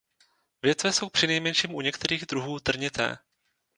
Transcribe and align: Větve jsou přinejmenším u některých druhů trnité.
Větve 0.63 0.93
jsou 0.93 1.09
přinejmenším 1.09 1.75
u 1.75 1.81
některých 1.81 2.25
druhů 2.25 2.59
trnité. 2.59 3.17